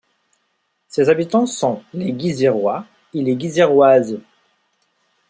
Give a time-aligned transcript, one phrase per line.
[0.87, 4.19] Ses habitants sont les Guizièrois et les Guizièroises.